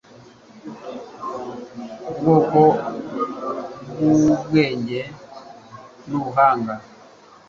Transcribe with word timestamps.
ubwoko 2.09 2.59
bw'ubwenge 3.89 5.01
n'ubuhanga 6.07 6.75